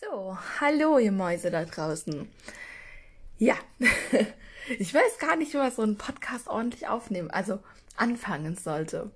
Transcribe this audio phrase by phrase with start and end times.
[0.00, 2.28] So, hallo ihr Mäuse da draußen.
[3.38, 3.54] Ja,
[4.78, 7.60] ich weiß gar nicht, wie man so einen Podcast ordentlich aufnehmen, also
[7.96, 9.10] anfangen sollte.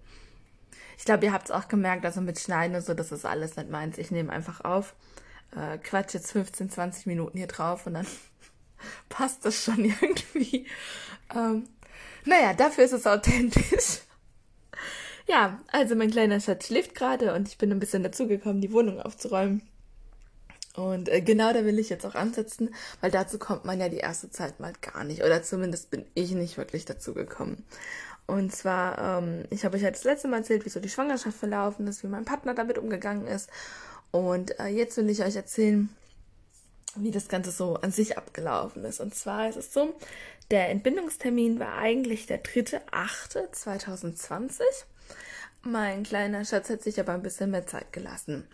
[0.97, 3.57] Ich glaube, ihr habt es auch gemerkt, also mit Schneiden und so, das ist alles
[3.57, 3.99] nicht meins.
[3.99, 4.95] Ich nehme einfach auf,
[5.55, 8.07] äh, quatsch jetzt 15, 20 Minuten hier drauf und dann
[9.11, 10.67] passt das schon irgendwie.
[11.35, 11.69] Ähm,
[12.25, 14.01] naja, dafür ist es authentisch.
[15.27, 18.99] Ja, also mein kleiner Schatz schläft gerade und ich bin ein bisschen dazugekommen, die Wohnung
[18.99, 19.70] aufzuräumen.
[20.81, 23.99] Und äh, genau da will ich jetzt auch ansetzen, weil dazu kommt man ja die
[23.99, 25.23] erste Zeit mal gar nicht.
[25.23, 27.65] Oder zumindest bin ich nicht wirklich dazu gekommen.
[28.27, 31.37] Und zwar, ähm, ich habe euch ja das letzte Mal erzählt, wie so die Schwangerschaft
[31.37, 33.51] verlaufen ist, wie mein Partner damit umgegangen ist.
[34.11, 35.91] Und äh, jetzt will ich euch erzählen,
[36.97, 39.01] wie das Ganze so an sich abgelaufen ist.
[39.01, 39.95] Und zwar ist es so,
[40.51, 44.63] der Entbindungstermin war eigentlich der 3.8.2020.
[45.63, 48.49] Mein kleiner Schatz hat sich aber ein bisschen mehr Zeit gelassen.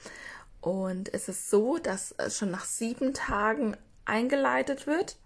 [0.67, 5.17] Und es ist so, dass es schon nach sieben Tagen eingeleitet wird,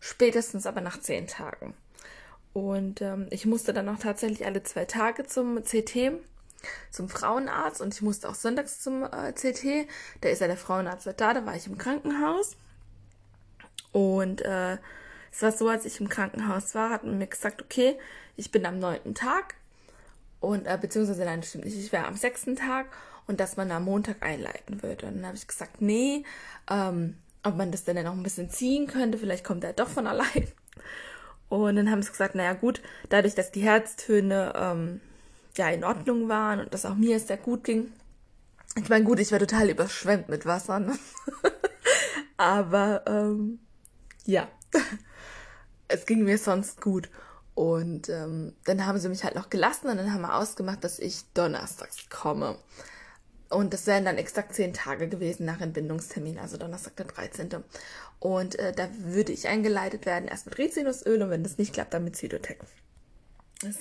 [0.00, 1.74] spätestens aber nach zehn Tagen.
[2.54, 6.12] Und ähm, ich musste dann auch tatsächlich alle zwei Tage zum CT,
[6.90, 9.86] zum Frauenarzt und ich musste auch sonntags zum äh, CT.
[10.22, 12.56] Da ist ja der Frauenarzt da, da war ich im Krankenhaus.
[13.92, 14.78] Und äh,
[15.30, 17.98] es war so, als ich im Krankenhaus war, hat man mir gesagt, okay,
[18.34, 19.56] ich bin am neunten Tag
[20.40, 22.86] und äh, beziehungsweise nein, stimmt nicht, ich wäre am sechsten Tag
[23.30, 25.06] und dass man am Montag einleiten würde.
[25.06, 26.24] Und dann habe ich gesagt, nee,
[26.68, 29.88] ähm, ob man das denn dann noch ein bisschen ziehen könnte, vielleicht kommt er doch
[29.88, 30.48] von allein.
[31.48, 35.00] Und dann haben sie gesagt, naja gut, dadurch, dass die Herztöne ähm,
[35.56, 37.92] ja in Ordnung waren und dass auch mir es sehr gut ging.
[38.76, 40.80] Ich meine, gut, ich war total überschwemmt mit Wasser.
[40.80, 40.98] Ne?
[42.36, 43.60] Aber ähm,
[44.24, 44.48] ja,
[45.88, 47.08] es ging mir sonst gut.
[47.54, 50.98] Und ähm, dann haben sie mich halt noch gelassen und dann haben wir ausgemacht, dass
[50.98, 52.58] ich donnerstags komme.
[53.50, 57.48] Und das wären dann exakt zehn Tage gewesen nach Entbindungstermin, also Donnerstag der 13.
[58.20, 61.92] Und äh, da würde ich eingeleitet werden, erst mit Rizinusöl und wenn das nicht klappt,
[61.92, 62.60] dann mit Zytotec.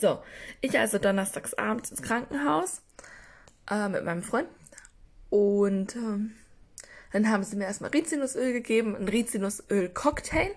[0.02, 0.22] So,
[0.60, 2.82] ich also donnerstags abends ins Krankenhaus
[3.70, 4.50] äh, mit meinem Freund
[5.30, 6.30] und äh,
[7.12, 10.52] dann haben sie mir erstmal Rizinusöl gegeben, ein Rizinusöl-Cocktail.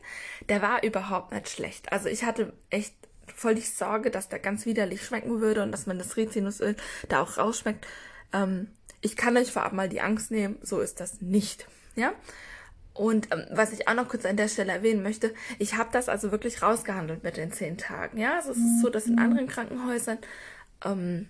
[0.48, 1.92] Der war überhaupt nicht schlecht.
[1.92, 2.94] Also ich hatte echt
[3.34, 6.76] voll die Sorge, dass der ganz widerlich schmecken würde und dass man das Rizinusöl
[7.08, 7.86] da auch rausschmeckt.
[8.32, 8.68] Ähm,
[9.02, 11.66] ich kann euch vorab mal die Angst nehmen, so ist das nicht.
[11.94, 12.12] Ja?
[12.94, 16.08] Und ähm, was ich auch noch kurz an der Stelle erwähnen möchte, ich habe das
[16.08, 18.18] also wirklich rausgehandelt mit den zehn Tagen.
[18.18, 20.18] Ja, also es ist so, dass in anderen Krankenhäusern
[20.84, 21.28] ähm,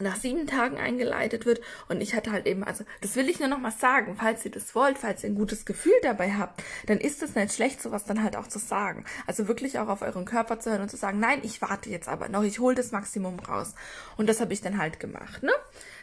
[0.00, 1.60] nach sieben Tagen eingeleitet wird.
[1.88, 4.50] Und ich hatte halt eben, also das will ich nur noch mal sagen, falls ihr
[4.50, 8.04] das wollt, falls ihr ein gutes Gefühl dabei habt, dann ist es nicht schlecht, sowas
[8.04, 9.04] dann halt auch zu sagen.
[9.26, 12.08] Also wirklich auch auf euren Körper zu hören und zu sagen, nein, ich warte jetzt
[12.08, 13.74] aber noch, ich hole das Maximum raus.
[14.16, 15.52] Und das habe ich dann halt gemacht, ne?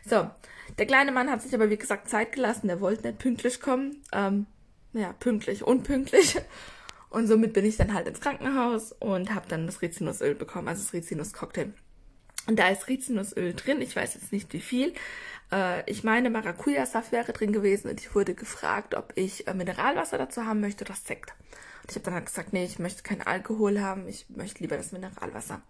[0.06, 0.30] So,
[0.78, 4.04] der kleine Mann hat sich aber, wie gesagt, Zeit gelassen, der wollte nicht pünktlich kommen.
[4.12, 4.46] Ähm,
[4.94, 6.38] ja, pünktlich, unpünktlich.
[7.10, 10.84] Und somit bin ich dann halt ins Krankenhaus und habe dann das Rizinusöl bekommen, also
[10.84, 11.74] das Rizinus-Cocktail.
[12.48, 14.94] Und da ist Rizinusöl drin, ich weiß jetzt nicht wie viel.
[15.52, 20.18] Äh, ich meine, Maracuja-Saft wäre drin gewesen und ich wurde gefragt, ob ich äh, Mineralwasser
[20.18, 21.34] dazu haben möchte oder Sekt.
[21.82, 24.78] Und ich habe dann halt gesagt, nee, ich möchte keinen Alkohol haben, ich möchte lieber
[24.78, 25.62] das Mineralwasser.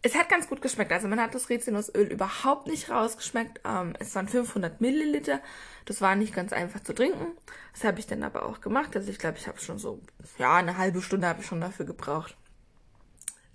[0.00, 0.92] Es hat ganz gut geschmeckt.
[0.92, 3.60] Also man hat das Rizinusöl überhaupt nicht rausgeschmeckt.
[3.64, 5.40] Ähm, es waren 500 Milliliter.
[5.86, 7.26] Das war nicht ganz einfach zu trinken.
[7.72, 8.94] Das habe ich dann aber auch gemacht.
[8.94, 10.00] Also ich glaube, ich habe schon so,
[10.38, 12.36] ja, eine halbe Stunde habe ich schon dafür gebraucht.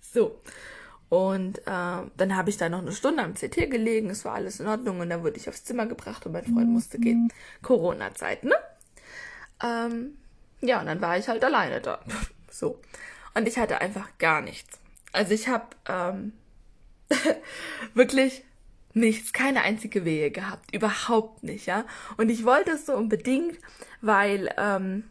[0.02, 0.42] So.
[1.08, 1.62] Und äh,
[2.18, 4.10] dann habe ich da noch eine Stunde am CT gelegen.
[4.10, 5.00] Es war alles in Ordnung.
[5.00, 7.32] Und dann wurde ich aufs Zimmer gebracht und mein Freund musste gehen.
[7.62, 8.56] Corona-Zeit, ne?
[9.64, 10.18] Ähm,
[10.60, 12.00] ja, und dann war ich halt alleine da.
[12.52, 12.82] so.
[13.34, 14.83] Und ich hatte einfach gar nichts.
[15.14, 16.34] Also ich habe ähm,
[17.94, 18.44] wirklich
[18.94, 21.86] nichts, keine einzige Wehe gehabt, überhaupt nicht, ja.
[22.18, 23.58] Und ich wollte es so unbedingt,
[24.02, 25.06] weil ähm,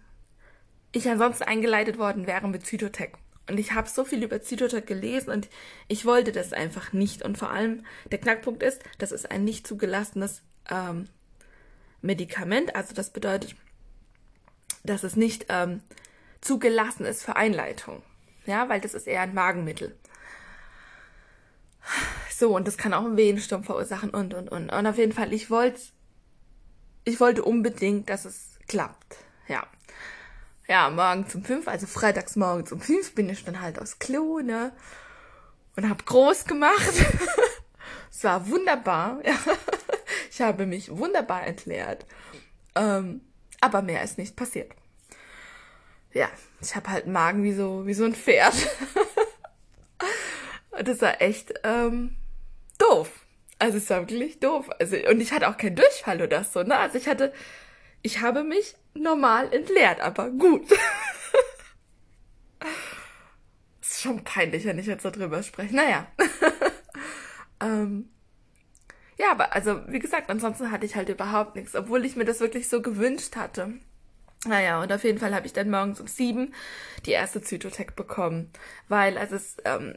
[0.93, 3.15] ich ansonsten eingeleitet worden wäre mit Zytotec.
[3.49, 5.49] Und ich habe so viel über Zytotec gelesen und
[5.89, 7.23] ich wollte das einfach nicht.
[7.23, 11.07] Und vor allem der Knackpunkt ist, das ist ein nicht zugelassenes ähm,
[12.03, 12.77] Medikament.
[12.77, 13.57] Also das bedeutet,
[14.85, 15.81] dass es nicht ähm,
[16.41, 18.03] zugelassen ist für Einleitung.
[18.47, 19.97] Ja, weil das ist eher ein Magenmittel.
[22.31, 24.71] So, und das kann auch einen Wehensturm verursachen und, und, und.
[24.71, 25.81] Und auf jeden Fall, ich wollte,
[27.05, 29.17] ich wollte unbedingt, dass es klappt.
[29.49, 29.67] Ja.
[30.69, 34.41] Ja, morgen zum fünf, also freitags morgen zum fünf bin ich dann halt aus Klo,
[34.41, 34.73] ne?
[35.77, 36.93] Und hab groß gemacht.
[38.11, 39.21] es war wunderbar.
[40.31, 42.07] Ich habe mich wunderbar entleert.
[42.75, 43.21] Ähm,
[43.61, 44.73] aber mehr ist nicht passiert
[46.15, 46.29] ja,
[46.61, 48.55] ich habe halt einen Magen wie so, wie so ein Pferd.
[50.83, 52.17] das war echt ähm,
[52.79, 53.11] doof.
[53.59, 54.71] Also es war wirklich doof.
[54.79, 56.77] Also, und ich hatte auch keinen Durchfall oder so, ne?
[56.77, 57.33] Also ich hatte
[58.03, 60.67] ich habe mich normal entleert, aber gut.
[63.81, 65.75] ist schon peinlich, wenn ich jetzt so drüber spreche.
[65.75, 66.09] Naja.
[67.61, 68.09] ähm,
[69.19, 72.41] ja, aber also, wie gesagt, ansonsten hatte ich halt überhaupt nichts, obwohl ich mir das
[72.41, 73.75] wirklich so gewünscht hatte.
[74.45, 76.53] Naja, und auf jeden Fall habe ich dann morgens um sieben
[77.07, 78.51] die erste Zytotec bekommen.
[78.89, 79.97] Weil, also es, ähm,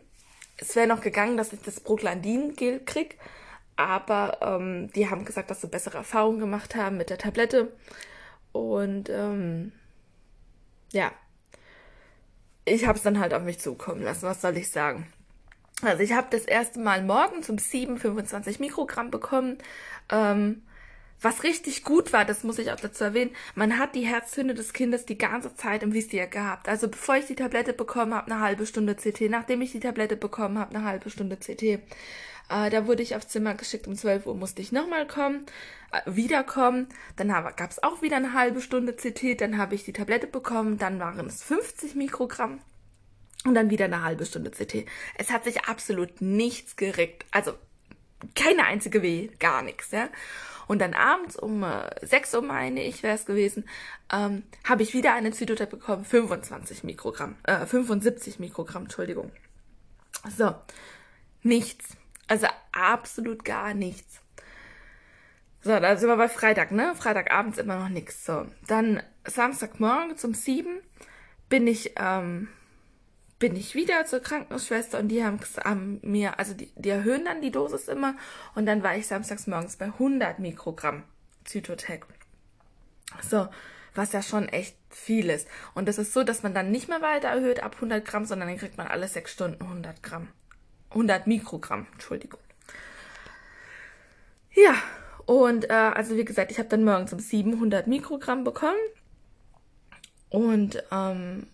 [0.57, 3.17] es wäre noch gegangen, dass ich das Proglandin-Gel krieg,
[3.75, 7.71] aber ähm, die haben gesagt, dass sie bessere Erfahrungen gemacht haben mit der Tablette.
[8.51, 9.73] Und ähm,
[10.91, 11.11] ja,
[12.63, 14.23] ich habe es dann halt auf mich zukommen lassen.
[14.23, 15.07] Was soll ich sagen?
[15.81, 19.57] Also ich habe das erste Mal morgens um 7 25 Mikrogramm bekommen.
[20.09, 20.63] Ähm,
[21.25, 24.73] was richtig gut war, das muss ich auch dazu erwähnen, man hat die Herzhünde des
[24.73, 26.69] Kindes die ganze Zeit im Visier gehabt.
[26.69, 29.29] Also bevor ich die Tablette bekommen habe, eine halbe Stunde CT.
[29.29, 31.63] Nachdem ich die Tablette bekommen habe, eine halbe Stunde CT.
[31.63, 31.79] Äh,
[32.69, 35.47] da wurde ich aufs Zimmer geschickt, um 12 Uhr musste ich nochmal kommen,
[35.91, 36.87] äh, wiederkommen.
[37.15, 40.77] Dann gab es auch wieder eine halbe Stunde CT, dann habe ich die Tablette bekommen,
[40.77, 42.59] dann waren es 50 Mikrogramm
[43.45, 44.85] und dann wieder eine halbe Stunde CT.
[45.17, 47.25] Es hat sich absolut nichts geregt.
[47.31, 47.53] Also
[48.35, 50.09] keine einzige Weh, gar nichts, ja.
[50.67, 53.67] Und dann abends um äh, 6 Uhr, meine ich, wäre es gewesen,
[54.11, 59.31] ähm, habe ich wieder eine Zytotec bekommen, 25 Mikrogramm, äh, 75 Mikrogramm, Entschuldigung.
[60.35, 60.55] So,
[61.43, 61.97] nichts.
[62.27, 64.21] Also absolut gar nichts.
[65.61, 66.93] So, da sind wir bei Freitag, ne?
[66.95, 68.25] Freitagabends immer noch nichts.
[68.25, 70.79] So, dann Samstagmorgen zum 7
[71.49, 72.49] bin ich ähm,
[73.39, 77.41] bin ich wieder zur Krankenschwester und die haben, haben mir, also die, die, erhöhen dann
[77.41, 78.15] die Dosis immer
[78.55, 81.03] und dann war ich samstags morgens bei 100 Mikrogramm
[81.43, 82.05] Zytotec.
[83.21, 83.47] So,
[83.93, 85.47] was ja schon echt viel ist.
[85.73, 88.47] Und es ist so, dass man dann nicht mehr weiter erhöht ab 100 Gramm, sondern
[88.47, 90.29] dann kriegt man alle sechs Stunden 100 Gramm.
[90.89, 92.39] 100 Mikrogramm, Entschuldigung.
[94.53, 94.75] Ja,
[95.25, 98.79] und äh, also wie gesagt, ich habe dann morgens um 700 Mikrogramm bekommen.
[100.29, 101.47] Und ähm,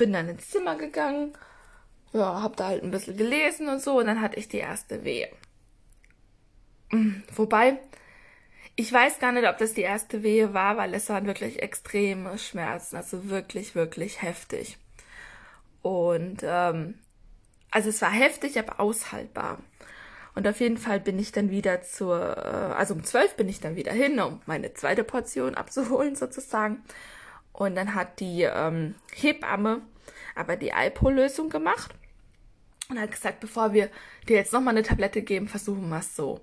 [0.00, 1.34] bin dann ins Zimmer gegangen,
[2.14, 5.04] ja, hab da halt ein bisschen gelesen und so und dann hatte ich die erste
[5.04, 5.28] Wehe.
[6.90, 7.78] Mm, wobei,
[8.76, 12.38] ich weiß gar nicht, ob das die erste Wehe war, weil es waren wirklich extreme
[12.38, 14.78] Schmerzen, also wirklich, wirklich heftig.
[15.82, 16.94] Und ähm,
[17.70, 19.58] also es war heftig, aber aushaltbar.
[20.34, 23.60] Und auf jeden Fall bin ich dann wieder zur, äh, also um zwölf bin ich
[23.60, 26.82] dann wieder hin, um meine zweite Portion abzuholen sozusagen.
[27.52, 29.82] Und dann hat die ähm, Hebamme
[30.34, 31.94] aber die Alpro-Lösung gemacht
[32.88, 33.90] und hat gesagt, bevor wir
[34.28, 36.40] dir jetzt nochmal eine Tablette geben, versuchen wir es so.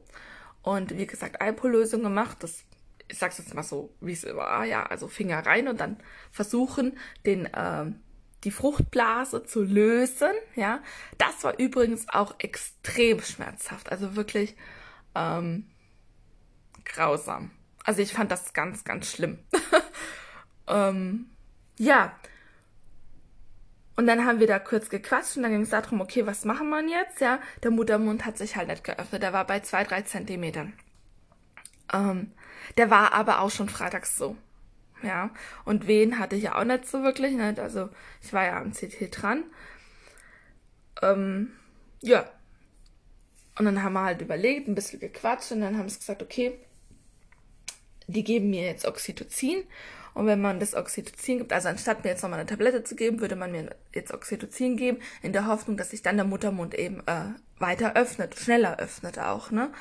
[0.61, 2.63] Und wie gesagt, Alpro-Lösung gemacht, das,
[3.07, 5.97] ich sag's jetzt mal so, wie es war, ja, also Finger rein und dann
[6.31, 8.01] versuchen, den, ähm,
[8.43, 10.81] die Fruchtblase zu lösen, ja.
[11.17, 14.55] Das war übrigens auch extrem schmerzhaft, also wirklich
[15.15, 15.69] ähm,
[16.85, 17.51] grausam.
[17.83, 19.39] Also ich fand das ganz, ganz schlimm.
[20.67, 21.29] ähm,
[21.77, 22.13] ja,
[23.97, 26.69] und dann haben wir da kurz gequatscht und dann ging es darum, okay, was machen
[26.69, 27.19] wir jetzt?
[27.19, 29.23] Ja, der Muttermund hat sich halt nicht geöffnet.
[29.23, 30.73] Der war bei zwei, drei Zentimetern.
[31.91, 32.31] Ähm,
[32.77, 34.37] der war aber auch schon freitags so.
[35.01, 35.31] Ja,
[35.65, 37.33] und wen hatte ich ja auch nicht so wirklich.
[37.33, 37.55] Ne?
[37.57, 37.89] Also
[38.21, 39.45] ich war ja am CT dran.
[41.01, 41.53] Ähm,
[42.01, 42.29] ja.
[43.57, 46.59] Und dann haben wir halt überlegt, ein bisschen gequatscht und dann haben sie gesagt, okay,
[48.05, 49.63] die geben mir jetzt Oxytocin
[50.17, 53.21] und wenn man das Oxytocin gibt, also anstatt mir jetzt nochmal eine Tablette zu geben,
[53.21, 57.01] würde man mir jetzt Oxytocin geben, in der Hoffnung, dass sich dann der Muttermund eben
[57.05, 59.71] äh, weiter öffnet, schneller öffnet auch, ne?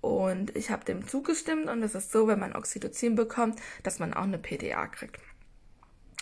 [0.00, 4.12] Und ich habe dem zugestimmt und es ist so, wenn man Oxytocin bekommt, dass man
[4.12, 5.20] auch eine PDA kriegt.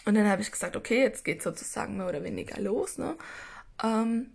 [0.04, 3.16] Und dann habe ich gesagt, okay, jetzt geht sozusagen mehr oder weniger los, ne?
[3.82, 4.26] Ähm,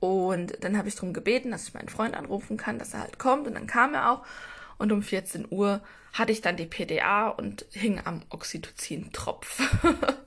[0.00, 3.18] und dann habe ich darum gebeten, dass ich meinen Freund anrufen kann, dass er halt
[3.18, 3.46] kommt.
[3.46, 4.26] Und dann kam er auch.
[4.78, 5.82] Und um 14 Uhr
[6.12, 9.60] hatte ich dann die PDA und hing am Oxytocin-Tropf.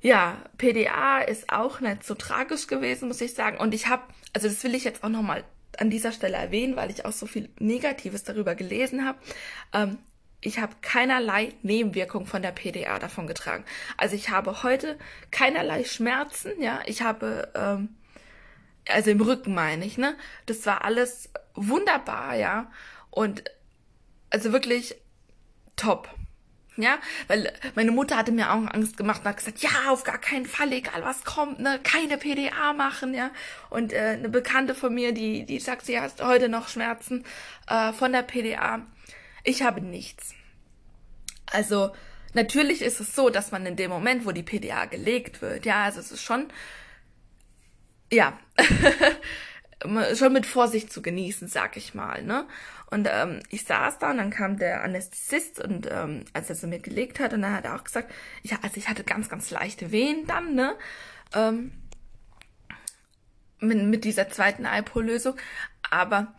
[0.00, 3.58] ja, PDA ist auch nicht so tragisch gewesen, muss ich sagen.
[3.58, 5.44] Und ich habe, also das will ich jetzt auch nochmal
[5.78, 9.18] an dieser Stelle erwähnen, weil ich auch so viel Negatives darüber gelesen habe.
[9.72, 9.98] Ähm,
[10.40, 13.64] ich habe keinerlei Nebenwirkung von der PDA davon getragen.
[13.96, 14.98] Also ich habe heute
[15.30, 16.80] keinerlei Schmerzen, ja.
[16.86, 17.90] Ich habe, ähm,
[18.88, 20.16] also im Rücken meine ich, ne?
[20.46, 22.70] Das war alles wunderbar, ja.
[23.10, 23.44] Und
[24.30, 24.94] also wirklich
[25.76, 26.08] top.
[26.76, 30.18] Ja, weil meine Mutter hatte mir auch Angst gemacht und hat gesagt, ja, auf gar
[30.18, 33.30] keinen Fall, egal was kommt, ne, keine PDA machen, ja.
[33.68, 37.24] Und äh, eine Bekannte von mir, die, die sagt, sie hat heute noch Schmerzen
[37.68, 38.86] äh, von der PDA.
[39.44, 40.32] Ich habe nichts.
[41.52, 41.90] Also,
[42.34, 45.84] natürlich ist es so, dass man in dem Moment, wo die PDA gelegt wird, ja,
[45.84, 46.50] also es ist schon,
[48.10, 48.38] ja,
[50.14, 52.46] schon mit Vorsicht zu genießen, sag ich mal, ne?
[52.90, 56.66] Und ähm, ich saß da und dann kam der Anästhesist und ähm, als er so
[56.66, 59.50] mir gelegt hat und dann hat er auch gesagt, ja, also ich hatte ganz, ganz
[59.50, 60.74] leichte Wehen dann, ne?
[61.34, 61.72] Ähm,
[63.60, 65.36] mit, mit dieser zweiten Alpro-Lösung.
[65.90, 66.34] Aber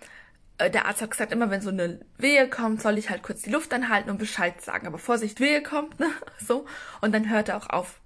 [0.58, 3.42] äh, der Arzt hat gesagt, immer wenn so eine Wehe kommt, soll ich halt kurz
[3.44, 4.88] die Luft anhalten und Bescheid sagen.
[4.88, 6.10] Aber Vorsicht, Wehe kommt, ne?
[6.40, 6.66] So.
[7.02, 8.02] Und dann hört er auch auf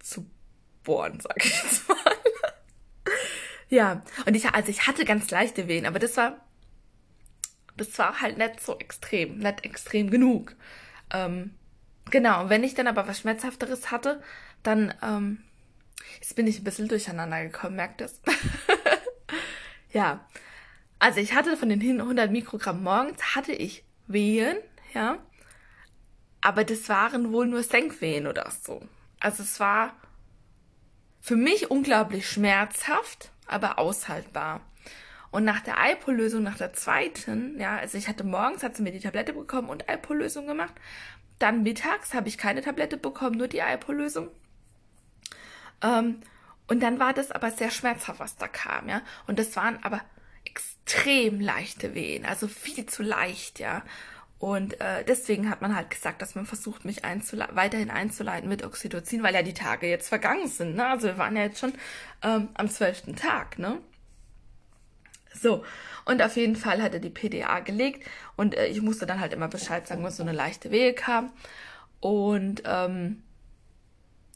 [0.00, 0.26] zu
[0.84, 1.96] bohren, sag ich jetzt mal.
[3.72, 4.02] Ja.
[4.26, 6.36] Und ich, also ich hatte ganz leichte Wehen, aber das war,
[7.76, 10.54] das war halt nicht so extrem, nicht extrem genug.
[11.10, 11.54] Ähm,
[12.10, 12.42] genau.
[12.42, 14.22] Und wenn ich dann aber was Schmerzhafteres hatte,
[14.62, 15.42] dann, ähm,
[16.20, 18.20] jetzt bin ich ein bisschen durcheinander gekommen, merkt es?
[19.92, 20.20] ja.
[20.98, 24.58] Also ich hatte von den 100 Mikrogramm morgens hatte ich Wehen,
[24.92, 25.16] ja.
[26.42, 28.82] Aber das waren wohl nur Senkwehen oder so.
[29.18, 29.96] Also es war
[31.22, 34.60] für mich unglaublich schmerzhaft, aber aushaltbar.
[35.30, 38.92] Und nach der Alpolösung, nach der zweiten, ja, also ich hatte morgens, hat sie mir
[38.92, 40.74] die Tablette bekommen und Alpolösung gemacht.
[41.38, 44.28] Dann mittags habe ich keine Tablette bekommen, nur die Alpolösung.
[45.82, 46.20] Ähm,
[46.68, 49.02] und dann war das aber sehr schmerzhaft, was da kam, ja.
[49.26, 50.00] Und das waren aber
[50.44, 53.82] extrem leichte Wehen, also viel zu leicht, ja.
[54.42, 58.64] Und äh, deswegen hat man halt gesagt, dass man versucht, mich einzule weiterhin einzuleiten mit
[58.64, 60.74] Oxytocin, weil ja die Tage jetzt vergangen sind.
[60.74, 60.84] Ne?
[60.84, 61.72] Also wir waren ja jetzt schon
[62.24, 63.78] ähm, am zwölften Tag, ne?
[65.32, 65.64] So,
[66.06, 69.32] und auf jeden Fall hat er die PDA gelegt und äh, ich musste dann halt
[69.32, 71.30] immer Bescheid sagen, was so eine leichte Wehe kam.
[72.00, 73.22] Und ähm,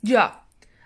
[0.03, 0.41] ja,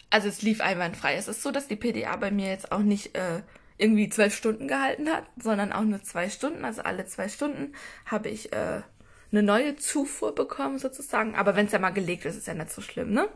[0.08, 1.16] also es lief einwandfrei.
[1.16, 3.42] Es ist so, dass die PDA bei mir jetzt auch nicht äh,
[3.76, 6.64] irgendwie zwölf Stunden gehalten hat, sondern auch nur zwei Stunden.
[6.64, 7.74] Also alle zwei Stunden
[8.06, 8.80] habe ich äh,
[9.32, 11.34] eine neue Zufuhr bekommen sozusagen.
[11.34, 13.28] Aber wenn es ja mal gelegt ist, ist ja nicht so schlimm, ne?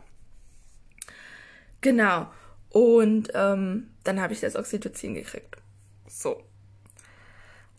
[1.81, 2.31] Genau.
[2.69, 5.55] Und ähm, dann habe ich das Oxytocin gekriegt.
[6.07, 6.43] So.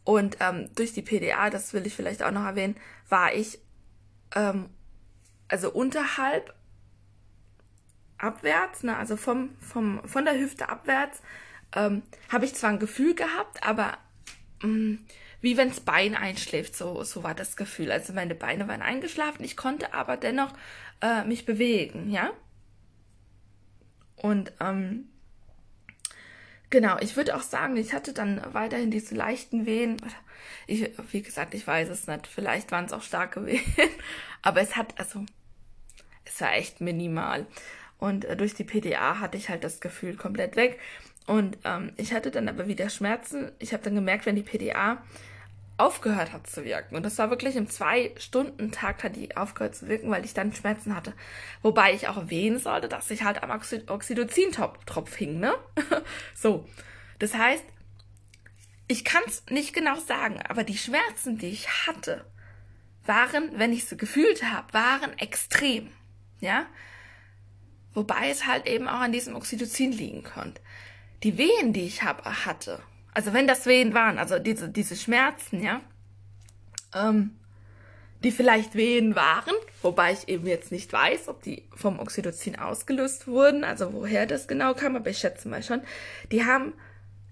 [0.04, 2.76] Und ähm, durch die PDA, das will ich vielleicht auch noch erwähnen,
[3.08, 3.58] war ich
[4.34, 4.70] ähm,
[5.48, 6.54] also unterhalb
[8.18, 11.20] abwärts, ne, also vom, vom, von der Hüfte abwärts,
[11.74, 13.98] ähm, habe ich zwar ein Gefühl gehabt, aber
[14.62, 15.06] mh, mm,
[15.46, 17.92] wie wenns Bein einschläft, so, so war das Gefühl.
[17.92, 20.52] Also meine Beine waren eingeschlafen, ich konnte aber dennoch
[21.00, 22.32] äh, mich bewegen, ja.
[24.16, 25.04] Und ähm,
[26.68, 29.98] genau, ich würde auch sagen, ich hatte dann weiterhin diese leichten Wehen.
[30.66, 32.26] Ich, wie gesagt, ich weiß es nicht.
[32.26, 33.62] Vielleicht waren es auch starke Wehen,
[34.42, 35.24] aber es hat, also,
[36.24, 37.46] es war echt minimal.
[37.98, 40.80] Und äh, durch die PDA hatte ich halt das Gefühl komplett weg.
[41.28, 43.52] Und ähm, ich hatte dann aber wieder Schmerzen.
[43.60, 45.04] Ich habe dann gemerkt, wenn die PDA
[45.78, 46.96] aufgehört hat zu wirken.
[46.96, 50.94] Und das war wirklich im Zwei-Stunden-Takt hat die aufgehört zu wirken, weil ich dann Schmerzen
[50.94, 51.12] hatte.
[51.62, 55.54] Wobei ich auch erwähnen sollte, dass ich halt am Oxytocin-Tropf hing, ne?
[56.34, 56.66] so.
[57.18, 57.64] Das heißt,
[58.88, 62.24] ich kann es nicht genau sagen, aber die Schmerzen, die ich hatte,
[63.04, 65.90] waren, wenn ich sie gefühlt habe, waren extrem.
[66.40, 66.66] Ja?
[67.94, 70.60] Wobei es halt eben auch an diesem Oxytocin liegen konnte
[71.22, 72.80] die Wehen, die ich hab, hatte,
[73.16, 75.80] also wenn das Wehen waren, also diese, diese Schmerzen, ja,
[76.94, 77.30] ähm,
[78.22, 83.26] die vielleicht Wehen waren, wobei ich eben jetzt nicht weiß, ob die vom Oxytocin ausgelöst
[83.26, 85.80] wurden, also woher das genau kam, aber ich schätze mal schon,
[86.30, 86.74] die haben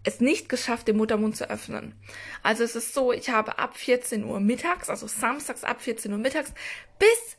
[0.05, 1.95] es nicht geschafft, den Muttermund zu öffnen.
[2.43, 6.19] Also es ist so, ich habe ab 14 Uhr mittags, also samstags ab 14 Uhr
[6.19, 6.55] mittags,
[6.99, 7.37] bis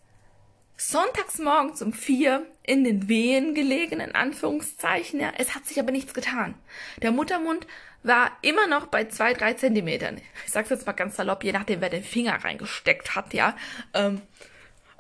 [0.78, 5.20] sonntags morgens um vier in den Wehen gelegen, in Anführungszeichen.
[5.20, 5.34] Ja.
[5.36, 6.54] Es hat sich aber nichts getan.
[7.02, 7.66] Der Muttermund
[8.06, 10.22] war immer noch bei zwei, drei Zentimetern.
[10.46, 13.56] Ich sag's jetzt mal ganz salopp, je nachdem, wer den Finger reingesteckt hat, ja,
[13.94, 14.22] ähm,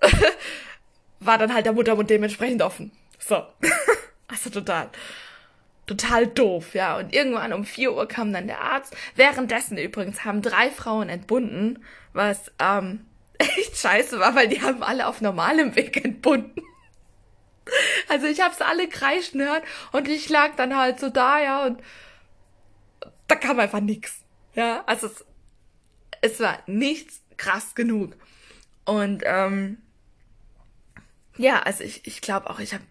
[1.20, 2.92] war dann halt der Muttermund dementsprechend offen.
[3.20, 3.44] So.
[4.28, 4.90] also total.
[5.86, 6.98] Total doof, ja.
[6.98, 8.96] Und irgendwann um vier Uhr kam dann der Arzt.
[9.16, 11.84] Währenddessen übrigens haben drei Frauen entbunden,
[12.14, 13.06] was ähm,
[13.38, 16.62] echt scheiße war, weil die haben alle auf normalem Weg entbunden.
[18.10, 21.82] Also ich hab's alle kreischen hören und ich lag dann halt so da, ja, und
[23.28, 24.22] da kam einfach nix.
[24.54, 25.26] Ja, also es,
[26.22, 28.16] es war nichts krass genug.
[28.86, 29.78] Und ähm,
[31.38, 32.84] ja, also ich, ich glaube auch, ich habe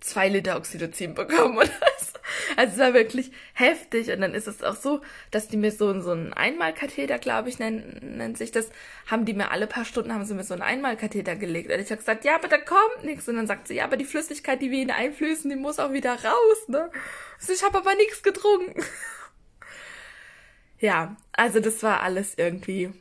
[0.00, 2.18] zwei Liter Oxytocin bekommen oder so.
[2.56, 4.10] Also es war wirklich heftig.
[4.10, 5.00] Und dann ist es auch so,
[5.30, 8.70] dass die mir so, so einen Einmalkatheter, glaube ich, nennt, nennt sich das,
[9.06, 11.70] haben die mir alle paar Stunden, haben sie mir so einen Einmalkatheter gelegt.
[11.70, 13.28] Und ich habe gesagt, ja, aber da kommt nichts.
[13.28, 15.92] Und dann sagt sie, ja, aber die Flüssigkeit, die wir ihnen einflößen, die muss auch
[15.92, 16.90] wieder raus, ne?
[17.38, 18.82] Also ich habe aber nichts getrunken.
[20.84, 22.92] Ja, also das war alles irgendwie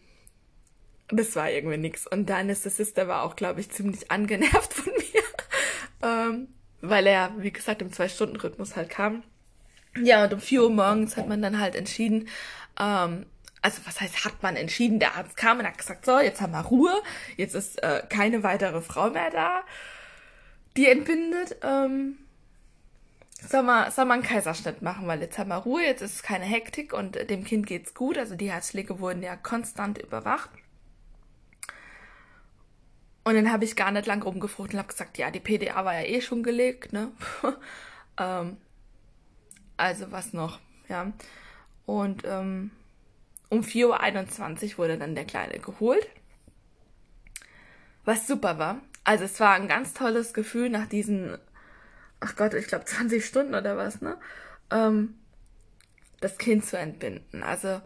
[1.10, 2.08] das war irgendwie nix.
[2.08, 5.24] Und der Anästhesist, der war auch, glaube ich, ziemlich angenervt von mir.
[6.02, 6.48] ähm,
[6.82, 9.24] weil er, wie gesagt, im Zwei-Stunden-Rhythmus halt kam.
[10.02, 12.28] Ja, und um 4 Uhr morgens hat man dann halt entschieden,
[12.80, 13.26] ähm,
[13.62, 16.52] also was heißt, hat man entschieden, der Arzt kam und hat gesagt, so, jetzt haben
[16.52, 17.02] wir Ruhe,
[17.38, 19.62] jetzt ist äh, keine weitere Frau mehr da,
[20.76, 21.58] die entbindet.
[21.62, 22.18] Ähm,
[23.50, 26.46] soll man, soll man einen Kaiserschnitt machen, weil jetzt haben wir Ruhe, jetzt ist keine
[26.46, 28.18] Hektik und dem Kind geht's gut.
[28.18, 30.50] Also die Herzschläge wurden ja konstant überwacht.
[33.24, 35.94] Und dann habe ich gar nicht lang rumgefrucht und habe gesagt, ja, die PDA war
[35.94, 37.12] ja eh schon gelegt, ne?
[38.20, 38.58] ähm,
[39.78, 40.60] also was noch,
[40.90, 41.14] ja.
[41.86, 42.72] Und ähm,
[43.50, 46.08] um 4.21 Uhr wurde dann der Kleine geholt.
[48.04, 48.82] Was super war.
[49.06, 51.38] Also es war ein ganz tolles Gefühl nach diesen,
[52.24, 54.18] ach Gott, ich glaube 20 Stunden oder was, ne?
[54.72, 55.16] Ähm,
[56.22, 57.44] das Kind zu entbinden.
[57.44, 57.82] Also,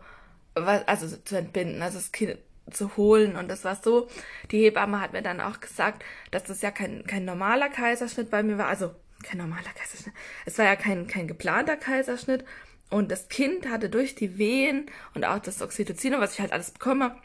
[0.53, 2.37] also zu entbinden, also das Kind
[2.71, 3.35] zu holen.
[3.35, 4.07] Und das war so,
[4.51, 8.43] die Hebamme hat mir dann auch gesagt, dass das ja kein, kein normaler Kaiserschnitt bei
[8.43, 8.67] mir war.
[8.67, 10.13] Also kein normaler Kaiserschnitt.
[10.45, 12.45] Es war ja kein, kein geplanter Kaiserschnitt.
[12.89, 16.71] Und das Kind hatte durch die Wehen und auch das Oxytocin, was ich halt alles
[16.71, 17.17] bekomme,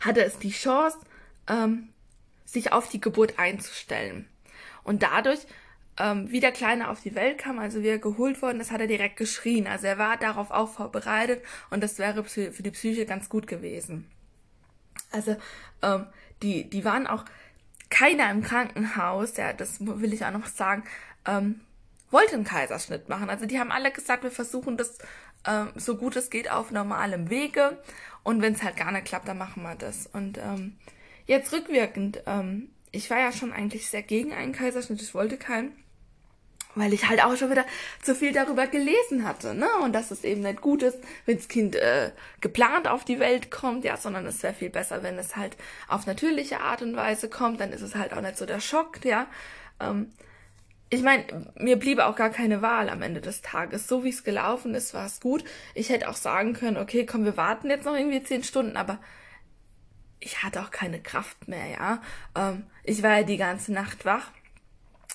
[0.00, 0.98] hatte es die Chance,
[1.48, 1.88] ähm,
[2.44, 4.28] sich auf die Geburt einzustellen.
[4.82, 5.46] Und dadurch,
[5.98, 8.80] ähm, wie der Kleine auf die Welt kam, also wie er geholt worden ist, hat
[8.80, 9.66] er direkt geschrien.
[9.66, 14.10] Also er war darauf auch vorbereitet und das wäre für die Psyche ganz gut gewesen.
[15.12, 15.36] Also
[15.82, 16.06] ähm,
[16.42, 17.24] die, die waren auch
[17.90, 20.84] keiner im Krankenhaus, ja, das will ich auch noch sagen,
[21.26, 21.60] ähm,
[22.10, 23.30] wollte einen Kaiserschnitt machen.
[23.30, 24.98] Also die haben alle gesagt, wir versuchen das
[25.46, 27.78] ähm, so gut es geht auf normalem Wege
[28.22, 30.06] und wenn es halt gar nicht klappt, dann machen wir das.
[30.06, 30.76] Und ähm,
[31.26, 35.72] jetzt rückwirkend, ähm, ich war ja schon eigentlich sehr gegen einen Kaiserschnitt, ich wollte keinen
[36.74, 37.64] weil ich halt auch schon wieder
[38.02, 39.68] zu viel darüber gelesen hatte, ne?
[39.82, 43.50] Und dass es eben nicht gut ist, wenn das Kind äh, geplant auf die Welt
[43.50, 45.56] kommt, ja, sondern es wäre viel besser, wenn es halt
[45.88, 49.04] auf natürliche Art und Weise kommt, dann ist es halt auch nicht so der Schock,
[49.04, 49.26] ja.
[49.80, 50.12] Ähm,
[50.90, 53.88] ich meine, mir bliebe auch gar keine Wahl am Ende des Tages.
[53.88, 55.42] So wie es gelaufen ist, war es gut.
[55.74, 58.98] Ich hätte auch sagen können, okay, komm, wir warten jetzt noch irgendwie zehn Stunden, aber
[60.20, 62.02] ich hatte auch keine Kraft mehr, ja.
[62.36, 64.30] Ähm, ich war ja die ganze Nacht wach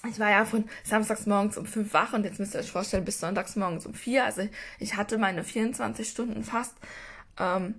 [0.07, 3.05] ich war ja von samstags morgens um fünf wach und jetzt müsst ihr euch vorstellen,
[3.05, 4.25] bis sonntags morgens um vier.
[4.25, 4.47] Also
[4.79, 6.75] ich hatte meine 24 Stunden fast.
[7.37, 7.75] Ähm,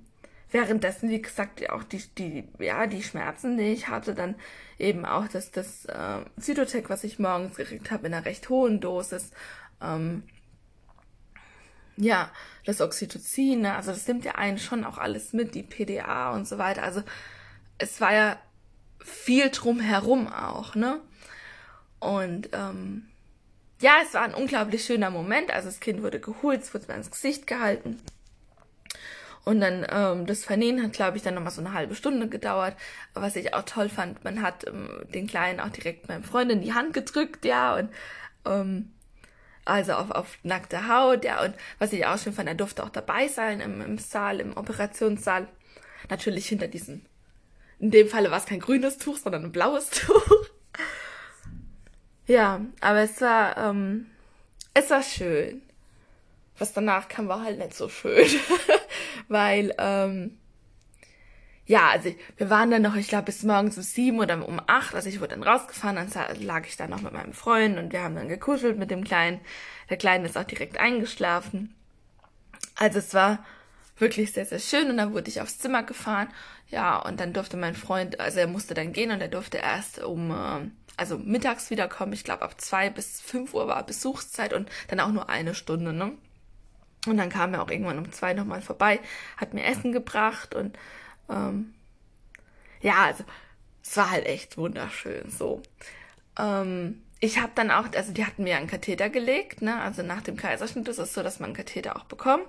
[0.51, 4.35] währenddessen, wie gesagt, auch die, die, ja, die Schmerzen, die ich hatte, dann
[4.79, 8.81] eben auch das, das äh, Zytotec, was ich morgens gekriegt habe, in einer recht hohen
[8.81, 9.31] Dosis.
[9.81, 10.25] Ähm,
[11.97, 12.31] ja,
[12.65, 13.75] das Oxytocin, ne?
[13.75, 16.83] also das nimmt ja einen schon auch alles mit, die PDA und so weiter.
[16.83, 17.03] Also
[17.79, 18.39] es war ja
[18.99, 21.01] viel drumherum auch, ne?
[22.01, 23.07] Und ähm,
[23.81, 25.53] ja, es war ein unglaublich schöner Moment.
[25.53, 28.01] Also das Kind wurde geholt, es wurde mir ins Gesicht gehalten.
[29.45, 32.77] Und dann ähm, das Vernähen hat, glaube ich, dann nochmal so eine halbe Stunde gedauert.
[33.15, 36.61] Was ich auch toll fand, man hat ähm, den Kleinen auch direkt meinem Freund in
[36.61, 37.91] die Hand gedrückt, ja, und
[38.45, 38.93] ähm,
[39.65, 42.91] also auf, auf nackte Haut, ja, und was ich auch schön fand, er durfte auch
[42.91, 45.49] dabei sein im, im Saal, im Operationssaal.
[46.11, 47.03] Natürlich hinter diesem,
[47.79, 50.50] in dem Falle war es kein grünes Tuch, sondern ein blaues Tuch.
[52.31, 54.07] Ja, aber es war, ähm,
[54.73, 55.63] es war schön.
[56.59, 58.29] Was danach kam, war halt nicht so schön.
[59.29, 60.39] Weil, ähm,
[61.67, 64.95] ja, also wir waren dann noch, ich glaube, bis morgens um sieben oder um acht.
[64.95, 68.05] Also ich wurde dann rausgefahren, dann lag ich da noch mit meinem Freund und wir
[68.05, 69.41] haben dann gekuschelt mit dem Kleinen.
[69.89, 71.75] Der Kleine ist auch direkt eingeschlafen.
[72.77, 73.45] Also es war
[73.99, 76.29] wirklich sehr, sehr schön und dann wurde ich aufs Zimmer gefahren.
[76.69, 80.01] Ja, und dann durfte mein Freund, also er musste dann gehen und er durfte erst
[80.01, 82.13] um äh, also mittags wiederkommen.
[82.13, 85.93] Ich glaube, ab zwei bis fünf Uhr war Besuchszeit und dann auch nur eine Stunde,
[85.93, 86.13] ne?
[87.07, 89.01] Und dann kam er auch irgendwann um zwei nochmal vorbei,
[89.39, 90.79] hat mir Essen gebracht und
[91.31, 91.73] ähm,
[92.83, 93.25] ja, also
[93.83, 95.63] es war halt echt wunderschön so.
[96.39, 99.81] Ähm, ich habe dann auch, also die hatten mir einen Katheter gelegt, ne?
[99.81, 102.47] Also nach dem Kaiserschnitt ist es so, dass man einen Katheter auch bekommt.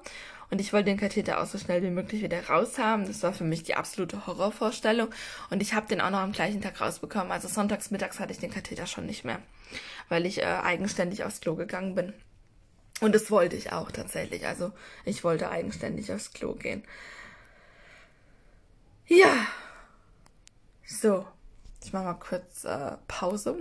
[0.51, 3.07] Und ich wollte den Katheter auch so schnell wie möglich wieder raus haben.
[3.07, 5.09] Das war für mich die absolute Horrorvorstellung.
[5.49, 7.31] Und ich habe den auch noch am gleichen Tag rausbekommen.
[7.31, 9.39] Also sonntags mittags hatte ich den Katheter schon nicht mehr,
[10.09, 12.13] weil ich äh, eigenständig aufs Klo gegangen bin.
[12.99, 14.45] Und das wollte ich auch tatsächlich.
[14.45, 14.73] Also
[15.05, 16.83] ich wollte eigenständig aufs Klo gehen.
[19.07, 19.47] Ja.
[20.85, 21.25] So.
[21.83, 23.57] Ich mache mal kurz äh, Pause.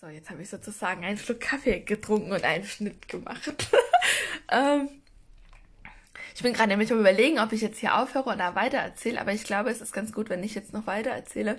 [0.00, 3.68] So, jetzt habe ich sozusagen einen Schluck Kaffee getrunken und einen Schnitt gemacht.
[4.50, 4.88] ähm,
[6.34, 9.32] ich bin gerade nämlich am überlegen, ob ich jetzt hier aufhöre oder weiter erzähle, aber
[9.32, 11.58] ich glaube, es ist ganz gut, wenn ich jetzt noch weiter erzähle,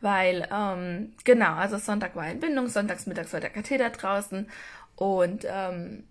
[0.00, 4.48] weil, ähm, genau, also Sonntag war Entbindung, sonntags mittags war der Katheter draußen
[4.96, 6.04] und ähm,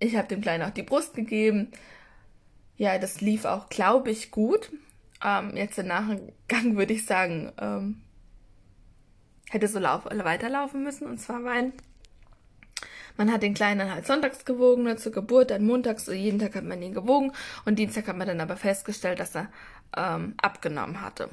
[0.00, 1.70] ich habe dem Kleinen auch die Brust gegeben.
[2.76, 4.70] Ja, das lief auch, glaube ich, gut.
[5.24, 8.02] Ähm, jetzt im Nachgang würde ich sagen, ähm,
[9.48, 11.72] hätte so lauf weiterlaufen müssen und zwar, weil
[13.18, 16.64] Man hat den Kleinen halt sonntags gewogen, ne, zur Geburt, dann montags, jeden Tag hat
[16.64, 17.32] man ihn gewogen
[17.66, 19.48] und Dienstag hat man dann aber festgestellt, dass er
[19.96, 21.28] ähm, abgenommen hatte.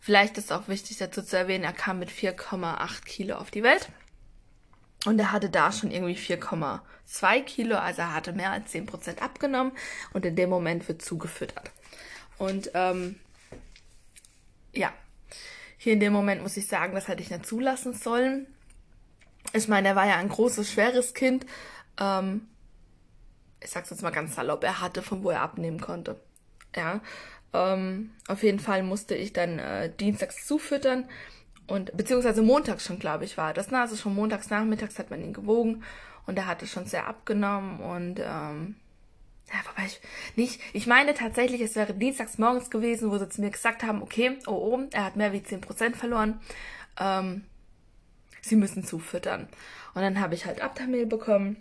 [0.00, 3.88] Vielleicht ist auch wichtig dazu zu erwähnen, er kam mit 4,8 Kilo auf die Welt.
[5.06, 9.72] Und er hatte da schon irgendwie 4,2 Kilo, also er hatte mehr als 10% abgenommen
[10.12, 11.72] und in dem Moment wird zugefüttert.
[12.38, 13.16] Und ähm,
[14.72, 14.92] ja,
[15.76, 18.46] hier in dem Moment muss ich sagen, das hätte ich nicht zulassen sollen.
[19.54, 21.46] Ich meine, er war ja ein großes, schweres Kind.
[21.98, 22.48] Ähm,
[23.62, 26.20] ich sag's jetzt mal ganz salopp, er hatte, von wo er abnehmen konnte.
[26.74, 27.00] Ja,
[27.52, 31.08] ähm, auf jeden Fall musste ich dann äh, dienstags zufüttern
[31.68, 33.70] und beziehungsweise montags schon, glaube ich, war das.
[33.70, 33.80] Ne?
[33.80, 35.84] Also schon montags nachmittags hat man ihn gewogen
[36.26, 38.74] und er hatte schon sehr abgenommen und ähm,
[39.52, 40.00] ja, wobei ich
[40.34, 44.02] nicht, ich meine tatsächlich, es wäre dienstags morgens gewesen, wo sie zu mir gesagt haben,
[44.02, 46.40] okay, oh, oh, er hat mehr wie 10% verloren,
[46.98, 47.44] ähm,
[48.44, 49.48] sie müssen zufüttern.
[49.94, 51.56] Und dann habe ich halt Abtamil bekommen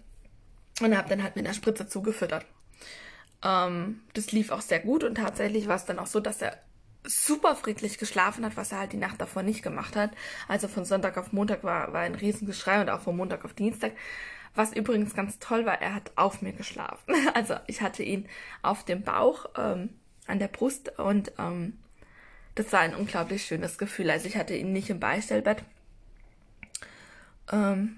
[0.82, 2.46] und habe dann halt mit einer Spritze zugefüttert.
[3.43, 6.58] Ähm, das lief auch sehr gut und tatsächlich war es dann auch so, dass er
[7.06, 10.12] super friedlich geschlafen hat, was er halt die Nacht davor nicht gemacht hat.
[10.48, 13.91] Also von Sonntag auf Montag war, war ein Riesengeschrei und auch von Montag auf Dienstag.
[14.56, 17.13] Was übrigens ganz toll war, er hat auf mir geschlafen.
[17.34, 18.28] Also ich hatte ihn
[18.62, 19.89] auf dem Bauch, ähm,
[20.28, 21.78] an der Brust und ähm,
[22.56, 24.10] das war ein unglaublich schönes Gefühl.
[24.10, 25.63] Also ich hatte ihn nicht im Beistellbett.
[27.51, 27.97] Ähm,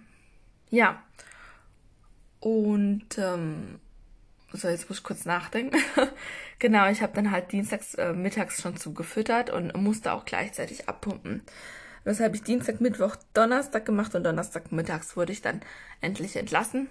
[0.70, 1.02] ja.
[2.40, 3.80] Und ähm,
[4.52, 5.78] so, jetzt muss ich kurz nachdenken.
[6.60, 11.42] genau, ich habe dann halt dienstags äh, mittags schon zugefüttert und musste auch gleichzeitig abpumpen.
[12.04, 15.62] Das habe ich Dienstag, Mittwoch, Donnerstag gemacht und Donnerstag mittags wurde ich dann
[16.02, 16.88] endlich entlassen.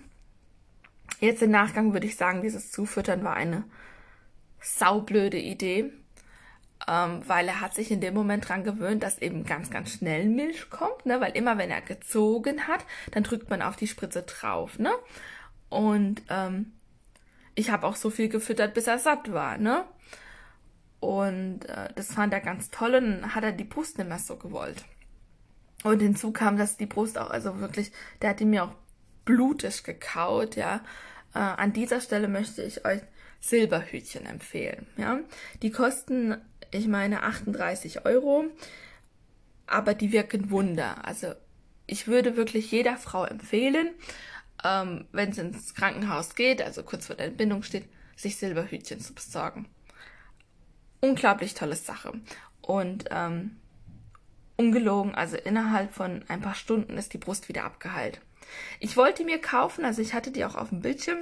[1.21, 3.65] Jetzt im Nachgang würde ich sagen, dieses Zufüttern war eine
[4.61, 5.93] saublöde Idee,
[6.89, 10.27] ähm, weil er hat sich in dem Moment dran gewöhnt, dass eben ganz, ganz schnell
[10.29, 11.21] Milch kommt, ne?
[11.21, 14.93] weil immer wenn er gezogen hat, dann drückt man auf die Spritze drauf, ne?
[15.71, 16.73] Und ähm,
[17.55, 19.85] ich habe auch so viel gefüttert, bis er satt war, ne?
[21.01, 24.37] Und äh, das fand er ganz toll und hat er die Brust nicht mehr so
[24.37, 24.85] gewollt.
[25.83, 28.75] Und hinzu kam, dass die Brust auch, also wirklich, der hat die mir auch
[29.25, 30.77] blutig gekaut, ja.
[31.35, 33.03] Äh, an dieser Stelle möchte ich euch
[33.41, 35.21] Silberhütchen empfehlen, ja.
[35.61, 36.41] Die kosten,
[36.75, 38.47] ich meine, 38 Euro,
[39.67, 41.05] aber die wirken Wunder.
[41.07, 41.35] Also
[41.87, 43.91] ich würde wirklich jeder Frau empfehlen,
[44.65, 49.15] ähm, wenn es ins Krankenhaus geht, also kurz vor der Entbindung steht, sich Silberhütchen zu
[49.15, 49.67] besorgen.
[51.01, 52.13] Unglaublich tolle Sache.
[52.61, 53.57] Und ähm,
[54.57, 58.21] ungelogen, also innerhalb von ein paar Stunden ist die Brust wieder abgeheilt.
[58.81, 61.19] Ich wollte mir kaufen, also ich hatte die auch auf dem Bildschirm.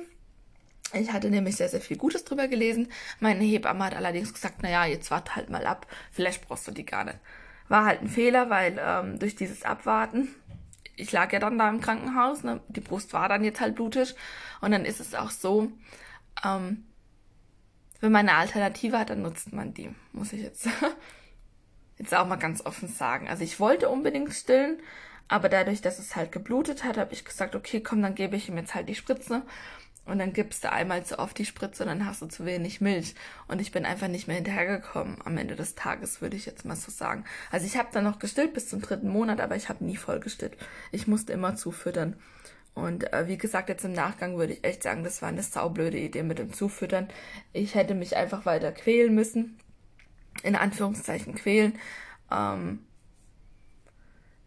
[0.93, 2.89] Ich hatte nämlich sehr, sehr viel Gutes drüber gelesen.
[3.21, 6.85] Meine Hebamme hat allerdings gesagt, naja, jetzt warte halt mal ab, vielleicht brauchst du die
[6.85, 7.19] gar nicht.
[7.69, 10.29] War halt ein Fehler, weil ähm, durch dieses Abwarten
[10.97, 12.61] ich lag ja dann da im Krankenhaus, ne?
[12.69, 14.15] die Brust war dann jetzt halt blutig
[14.61, 15.73] und dann ist es auch so,
[16.45, 16.85] ähm,
[18.01, 20.69] wenn man eine Alternative hat, dann nutzt man die, muss ich jetzt,
[21.99, 23.29] jetzt auch mal ganz offen sagen.
[23.29, 24.81] Also ich wollte unbedingt stillen,
[25.29, 28.49] aber dadurch, dass es halt geblutet hat, habe ich gesagt, okay, komm, dann gebe ich
[28.49, 29.43] ihm jetzt halt die Spritze.
[30.05, 32.81] Und dann gibst du einmal zu oft die Spritze und dann hast du zu wenig
[32.81, 33.15] Milch.
[33.47, 36.75] Und ich bin einfach nicht mehr hinterhergekommen am Ende des Tages, würde ich jetzt mal
[36.75, 37.25] so sagen.
[37.53, 40.19] Also ich habe dann noch gestillt bis zum dritten Monat, aber ich habe nie voll
[40.19, 40.57] gestillt.
[40.91, 42.17] Ich musste immer zufüttern.
[42.75, 45.99] Und äh, wie gesagt, jetzt im Nachgang würde ich echt sagen, das war eine saublöde
[45.99, 47.09] Idee mit dem Zufüttern.
[47.53, 49.59] Ich hätte mich einfach weiter quälen müssen.
[50.43, 51.79] In Anführungszeichen quälen.
[52.31, 52.81] Ähm,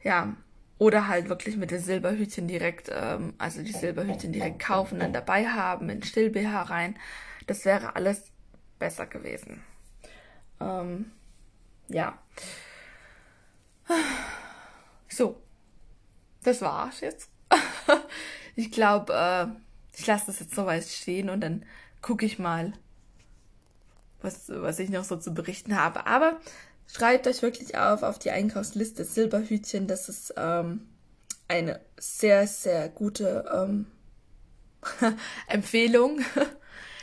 [0.04, 0.36] ja,
[0.78, 5.48] oder halt wirklich mit den Silberhütchen direkt, ähm, also die Silberhütchen direkt kaufen, dann dabei
[5.48, 6.98] haben, in Still-BH rein.
[7.48, 8.32] Das wäre alles
[8.78, 9.64] besser gewesen.
[10.60, 11.12] Ähm,
[11.88, 12.18] ja.
[15.08, 15.42] So.
[16.44, 17.30] Das war's jetzt.
[18.56, 19.48] ich glaube, äh,
[19.98, 21.66] ich lasse das jetzt so weit stehen und dann
[22.02, 22.74] gucke ich mal,
[24.22, 26.06] was, was ich noch so zu berichten habe.
[26.06, 26.40] Aber
[26.88, 29.88] Schreibt euch wirklich auf auf die Einkaufsliste Silberhütchen.
[29.88, 30.88] Das ist ähm,
[31.48, 33.88] eine sehr, sehr gute ähm,
[35.48, 36.22] Empfehlung.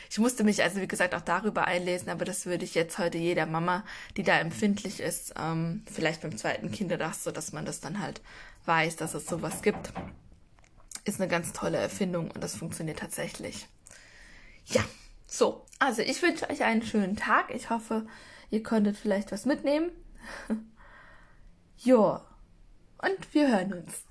[0.09, 3.17] Ich musste mich also, wie gesagt, auch darüber einlesen, aber das würde ich jetzt heute
[3.17, 3.83] jeder Mama,
[4.15, 8.21] die da empfindlich ist, ähm, vielleicht beim zweiten Kindertag, so dass man das dann halt
[8.65, 9.91] weiß, dass es sowas gibt.
[11.03, 13.67] Ist eine ganz tolle Erfindung und das funktioniert tatsächlich.
[14.67, 14.83] Ja,
[15.25, 15.65] so.
[15.79, 17.49] Also ich wünsche euch einen schönen Tag.
[17.49, 18.05] Ich hoffe,
[18.53, 19.89] Ihr konntet vielleicht was mitnehmen.
[21.79, 22.23] ja.
[22.99, 24.05] Und wir hören uns.